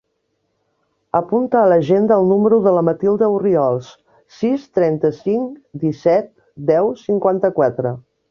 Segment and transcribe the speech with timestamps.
[1.17, 3.91] Apunta a l'agenda el número de la Matilda Orriols:
[4.39, 6.33] sis, trenta-cinc, disset,
[6.73, 7.93] deu, cinquanta-quatre.